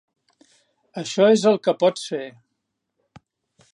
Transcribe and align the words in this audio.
Això 1.01 1.27
és 1.33 1.45
el 1.51 1.59
que 1.67 1.75
pots 1.83 2.07
fer. 2.15 2.23